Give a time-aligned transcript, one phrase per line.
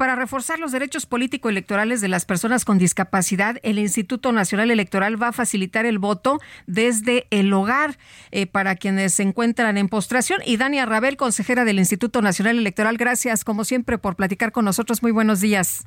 [0.00, 5.28] Para reforzar los derechos político-electorales de las personas con discapacidad, el Instituto Nacional Electoral va
[5.28, 7.98] a facilitar el voto desde el hogar
[8.30, 10.40] eh, para quienes se encuentran en postración.
[10.46, 15.02] Y Dania Rabel, consejera del Instituto Nacional Electoral, gracias como siempre por platicar con nosotros.
[15.02, 15.86] Muy buenos días.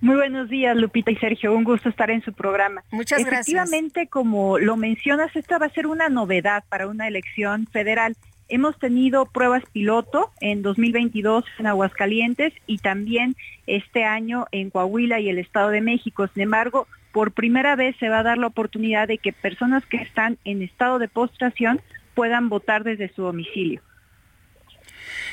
[0.00, 1.52] Muy buenos días, Lupita y Sergio.
[1.52, 2.84] Un gusto estar en su programa.
[2.92, 3.48] Muchas gracias.
[3.48, 8.14] Efectivamente, como lo mencionas, esta va a ser una novedad para una elección federal.
[8.50, 15.28] Hemos tenido pruebas piloto en 2022 en Aguascalientes y también este año en Coahuila y
[15.28, 16.28] el Estado de México.
[16.32, 19.98] Sin embargo, por primera vez se va a dar la oportunidad de que personas que
[19.98, 21.82] están en estado de postración
[22.14, 23.82] puedan votar desde su domicilio.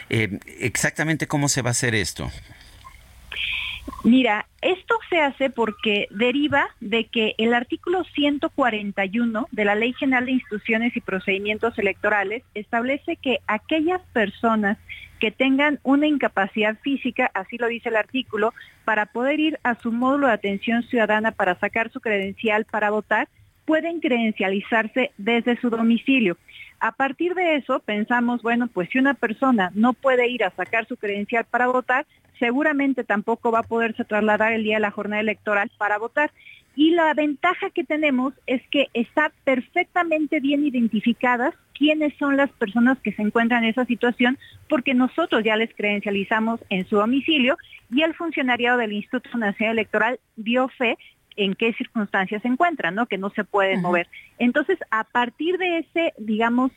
[0.10, 2.30] Eh, exactamente cómo se va a hacer esto.
[4.04, 10.26] Mira, esto se hace porque deriva de que el artículo 141 de la Ley General
[10.26, 14.78] de Instituciones y Procedimientos Electorales establece que aquellas personas
[15.20, 19.92] que tengan una incapacidad física, así lo dice el artículo, para poder ir a su
[19.92, 23.28] módulo de atención ciudadana para sacar su credencial para votar,
[23.66, 26.38] pueden credencializarse desde su domicilio.
[26.80, 30.88] A partir de eso pensamos, bueno, pues si una persona no puede ir a sacar
[30.88, 32.06] su credencial para votar,
[32.40, 36.32] seguramente tampoco va a poderse trasladar el día de la jornada electoral para votar.
[36.76, 42.98] Y la ventaja que tenemos es que está perfectamente bien identificadas quiénes son las personas
[43.00, 44.38] que se encuentran en esa situación,
[44.68, 47.58] porque nosotros ya les credencializamos en su domicilio
[47.94, 50.98] y el funcionariado del Instituto Nacional Electoral dio fe
[51.36, 53.06] en qué circunstancias se encuentran, ¿no?
[53.06, 54.08] Que no se pueden mover.
[54.40, 56.72] Entonces, a partir de ese, digamos,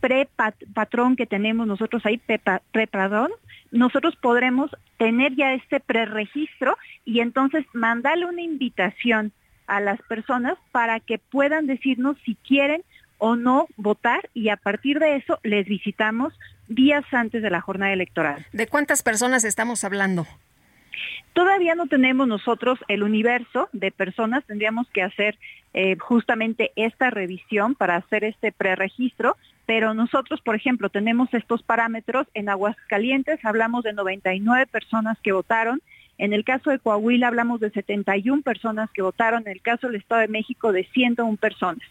[0.00, 2.20] pre-patrón que tenemos nosotros ahí,
[2.72, 3.30] pre-padrón,
[3.70, 9.32] nosotros podremos tener ya este preregistro y entonces mandarle una invitación
[9.66, 12.82] a las personas para que puedan decirnos si quieren
[13.18, 16.34] o no votar y a partir de eso les visitamos
[16.66, 18.44] días antes de la jornada electoral.
[18.52, 20.26] ¿De cuántas personas estamos hablando?
[21.32, 25.38] Todavía no tenemos nosotros el universo de personas, tendríamos que hacer
[25.72, 32.26] eh, justamente esta revisión para hacer este preregistro, pero nosotros, por ejemplo, tenemos estos parámetros.
[32.34, 35.80] En Aguascalientes hablamos de 99 personas que votaron,
[36.18, 39.96] en el caso de Coahuila hablamos de 71 personas que votaron, en el caso del
[39.96, 41.82] Estado de México de 101 personas.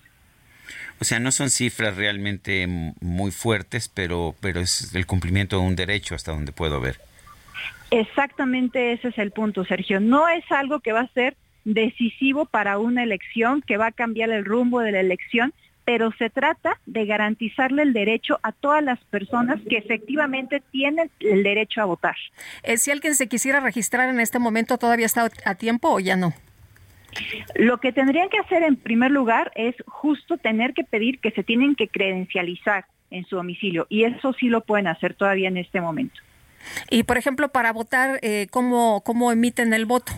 [0.99, 2.65] O sea, no son cifras realmente
[3.01, 6.99] muy fuertes, pero, pero es el cumplimiento de un derecho hasta donde puedo ver.
[7.91, 9.99] Exactamente ese es el punto, Sergio.
[9.99, 11.35] No es algo que va a ser
[11.65, 16.29] decisivo para una elección, que va a cambiar el rumbo de la elección, pero se
[16.29, 21.85] trata de garantizarle el derecho a todas las personas que efectivamente tienen el derecho a
[21.85, 22.15] votar.
[22.63, 26.15] Eh, si alguien se quisiera registrar en este momento, ¿todavía está a tiempo o ya
[26.15, 26.33] no?
[27.55, 31.43] Lo que tendrían que hacer en primer lugar es justo tener que pedir que se
[31.43, 35.81] tienen que credencializar en su domicilio y eso sí lo pueden hacer todavía en este
[35.81, 36.21] momento.
[36.89, 40.13] Y, por ejemplo, para votar, eh, ¿cómo, ¿cómo emiten el voto?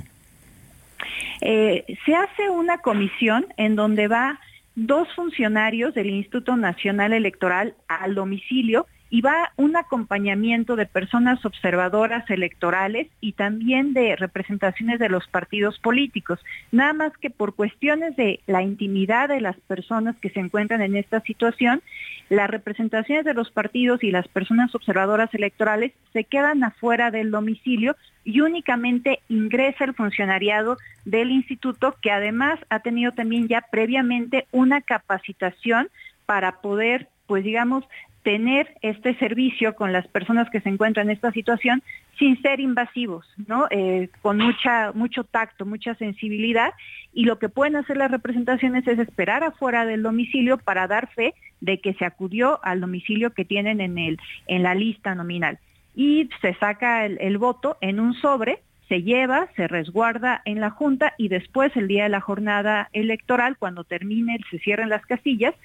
[1.41, 4.39] Eh, se hace una comisión en donde va
[4.75, 12.27] dos funcionarios del Instituto Nacional Electoral al domicilio y va un acompañamiento de personas observadoras
[12.31, 16.39] electorales y también de representaciones de los partidos políticos.
[16.71, 20.95] Nada más que por cuestiones de la intimidad de las personas que se encuentran en
[20.95, 21.83] esta situación,
[22.29, 27.95] las representaciones de los partidos y las personas observadoras electorales se quedan afuera del domicilio
[28.23, 34.81] y únicamente ingresa el funcionariado del instituto que además ha tenido también ya previamente una
[34.81, 35.89] capacitación
[36.25, 37.85] para poder pues digamos,
[38.23, 41.83] tener este servicio con las personas que se encuentran en esta situación
[42.17, 43.67] sin ser invasivos, ¿no?
[43.69, 46.73] Eh, con mucha, mucho tacto, mucha sensibilidad
[47.13, 51.33] y lo que pueden hacer las representaciones es esperar afuera del domicilio para dar fe
[51.59, 55.59] de que se acudió al domicilio que tienen en, el, en la lista nominal.
[55.95, 61.13] Y se saca el voto en un sobre se lleva, se resguarda en la Junta
[61.17, 65.55] y después el día de la jornada electoral, cuando termine, se cierren las casillas,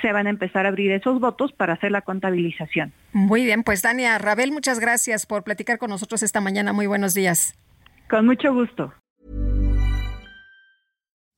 [0.00, 2.92] se van a empezar a abrir esos votos para hacer la contabilización.
[3.12, 6.72] Muy bien, pues Dania Rabel, muchas gracias por platicar con nosotros esta mañana.
[6.72, 7.54] Muy buenos días.
[8.08, 8.92] Con mucho gusto.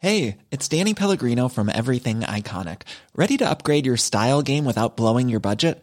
[0.03, 2.83] Hey, it's Danny Pellegrino from Everything Iconic.
[3.15, 5.83] ¿Ready to upgrade your style game without blowing your budget?